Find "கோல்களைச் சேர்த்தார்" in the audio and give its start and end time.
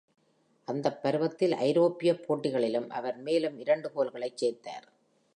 3.91-4.87